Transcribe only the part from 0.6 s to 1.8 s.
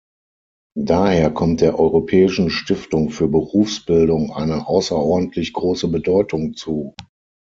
Daher kommt der